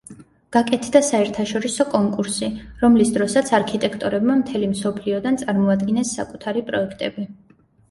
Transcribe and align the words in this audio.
გაკეთდა 0.55 1.01
საერთაშორისო 1.09 1.85
კონკურსი, 1.95 2.49
რომლის 2.85 3.13
დროსაც 3.19 3.53
არქიტექტორებმა 3.59 4.39
მთელი 4.41 4.73
მსოფლიოდან 4.73 5.41
წარმოადგინეს 5.45 6.17
საკუთარი 6.21 6.67
პროექტები. 6.73 7.31